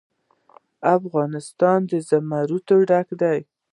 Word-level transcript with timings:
افغانستان 0.97 1.79
له 1.91 1.99
زمرد 2.09 2.67
ډک 2.89 3.07
دی. 3.21 3.39